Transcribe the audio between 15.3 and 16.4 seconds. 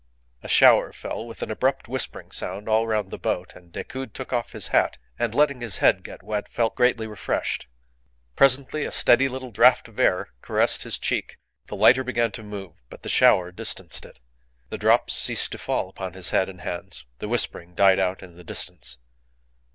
to fall upon his